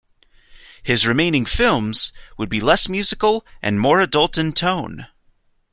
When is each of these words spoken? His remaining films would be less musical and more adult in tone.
His 0.81 1.05
remaining 1.05 1.45
films 1.45 2.11
would 2.35 2.49
be 2.49 2.59
less 2.59 2.89
musical 2.89 3.45
and 3.61 3.79
more 3.79 3.99
adult 4.01 4.35
in 4.35 4.51
tone. 4.51 5.05